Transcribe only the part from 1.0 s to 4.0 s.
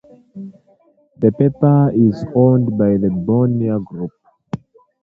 The paper is owned by the Bonnier